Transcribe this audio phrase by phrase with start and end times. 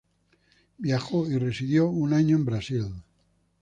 [0.79, 2.87] Viajó y residió un año en Brasil.